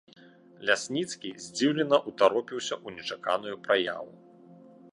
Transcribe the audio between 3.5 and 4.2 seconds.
праяву.